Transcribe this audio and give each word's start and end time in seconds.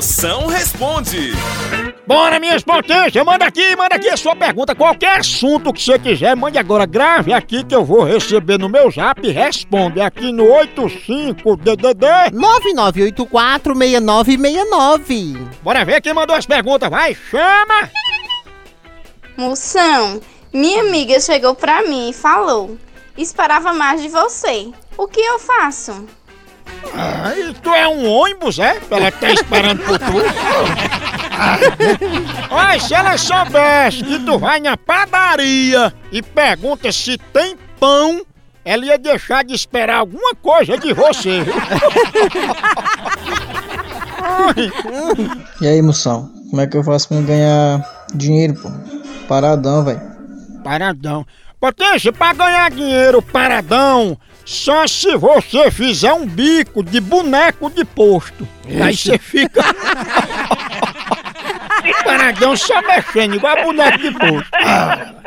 Moção 0.00 0.46
responde. 0.46 1.32
Bora, 2.06 2.40
minhas 2.40 2.62
potências, 2.64 3.22
manda 3.22 3.44
aqui, 3.44 3.76
manda 3.76 3.96
aqui 3.96 4.08
a 4.08 4.16
sua 4.16 4.34
pergunta. 4.34 4.74
Qualquer 4.74 5.20
assunto 5.20 5.74
que 5.74 5.82
você 5.82 5.98
quiser, 5.98 6.34
mande 6.34 6.56
agora, 6.56 6.86
grave 6.86 7.34
aqui 7.34 7.62
que 7.62 7.74
eu 7.74 7.84
vou 7.84 8.02
receber 8.04 8.56
no 8.58 8.66
meu 8.66 8.90
zap. 8.90 9.20
Responde 9.28 10.00
aqui 10.00 10.32
no 10.32 10.44
85DDD 10.44 12.00
9984-6969. 13.12 15.36
Bora 15.62 15.84
ver 15.84 16.00
quem 16.00 16.14
mandou 16.14 16.34
as 16.34 16.46
perguntas, 16.46 16.88
vai, 16.88 17.14
chama! 17.30 17.90
Moção, 19.36 20.18
minha 20.50 20.80
amiga 20.80 21.20
chegou 21.20 21.54
pra 21.54 21.82
mim 21.82 22.08
e 22.08 22.14
falou: 22.14 22.78
Esperava 23.18 23.74
mais 23.74 24.00
de 24.00 24.08
você. 24.08 24.66
O 24.96 25.06
que 25.06 25.20
eu 25.20 25.38
faço? 25.38 26.06
Ah, 26.94 27.32
e 27.36 27.52
tu 27.62 27.70
é 27.70 27.88
um 27.88 28.08
ônibus, 28.08 28.58
é? 28.60 28.78
Ela 28.90 29.10
tá 29.12 29.30
esperando 29.30 29.82
por 29.84 29.98
tu. 29.98 30.12
Olha, 32.50 32.78
se 32.80 32.92
ela 32.94 33.16
soubesse 33.16 34.02
que 34.04 34.18
tu 34.20 34.38
vai 34.38 34.60
na 34.60 34.76
padaria 34.76 35.90
e 36.12 36.20
pergunta 36.22 36.90
se 36.92 37.16
tem 37.32 37.56
pão, 37.78 38.22
ela 38.64 38.84
ia 38.84 38.98
deixar 38.98 39.44
de 39.44 39.54
esperar 39.54 40.00
alguma 40.00 40.34
coisa 40.34 40.76
de 40.76 40.92
você. 40.92 41.40
e 45.60 45.66
aí, 45.66 45.80
moção? 45.80 46.28
Como 46.50 46.60
é 46.60 46.66
que 46.66 46.76
eu 46.76 46.82
faço 46.82 47.06
pra 47.08 47.20
ganhar 47.20 47.88
dinheiro, 48.14 48.54
pô? 48.54 48.68
Paradão, 49.28 49.84
velho. 49.84 50.09
Paradão. 50.62 51.26
Potência, 51.58 52.12
pra 52.12 52.32
ganhar 52.34 52.70
dinheiro 52.70 53.20
paradão, 53.20 54.16
só 54.46 54.86
se 54.86 55.14
você 55.18 55.68
fizer 55.70 56.12
um 56.14 56.26
bico 56.26 56.82
de 56.82 56.98
boneco 57.00 57.68
de 57.70 57.84
posto. 57.84 58.48
Isso. 58.66 58.82
Aí 58.82 58.96
você 58.96 59.18
fica. 59.18 59.62
paradão 62.04 62.56
só 62.56 62.80
mexendo, 62.82 63.34
igual 63.36 63.62
boneco 63.64 63.98
de 63.98 64.10
posto. 64.10 64.48
Ah. 64.54 65.19